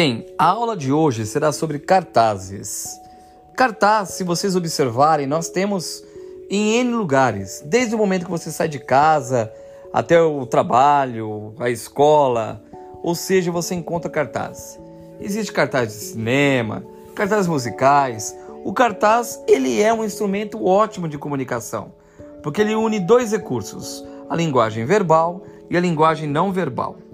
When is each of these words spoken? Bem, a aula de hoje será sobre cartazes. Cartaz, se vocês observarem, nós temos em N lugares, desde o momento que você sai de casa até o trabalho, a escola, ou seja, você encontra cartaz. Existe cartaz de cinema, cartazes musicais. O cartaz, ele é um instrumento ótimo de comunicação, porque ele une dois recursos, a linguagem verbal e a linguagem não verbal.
Bem, 0.00 0.24
a 0.38 0.50
aula 0.50 0.76
de 0.76 0.92
hoje 0.92 1.26
será 1.26 1.50
sobre 1.50 1.80
cartazes. 1.80 3.00
Cartaz, 3.56 4.10
se 4.10 4.22
vocês 4.22 4.54
observarem, 4.54 5.26
nós 5.26 5.48
temos 5.48 6.04
em 6.48 6.76
N 6.76 6.92
lugares, 6.92 7.64
desde 7.66 7.96
o 7.96 7.98
momento 7.98 8.24
que 8.24 8.30
você 8.30 8.52
sai 8.52 8.68
de 8.68 8.78
casa 8.78 9.52
até 9.92 10.22
o 10.22 10.46
trabalho, 10.46 11.52
a 11.58 11.68
escola, 11.68 12.62
ou 13.02 13.12
seja, 13.16 13.50
você 13.50 13.74
encontra 13.74 14.08
cartaz. 14.08 14.78
Existe 15.20 15.52
cartaz 15.52 15.88
de 15.88 15.94
cinema, 15.94 16.84
cartazes 17.16 17.48
musicais. 17.48 18.38
O 18.62 18.72
cartaz, 18.72 19.42
ele 19.48 19.82
é 19.82 19.92
um 19.92 20.04
instrumento 20.04 20.64
ótimo 20.64 21.08
de 21.08 21.18
comunicação, 21.18 21.90
porque 22.40 22.60
ele 22.60 22.76
une 22.76 23.00
dois 23.00 23.32
recursos, 23.32 24.04
a 24.30 24.36
linguagem 24.36 24.84
verbal 24.84 25.42
e 25.68 25.76
a 25.76 25.80
linguagem 25.80 26.28
não 26.28 26.52
verbal. 26.52 27.07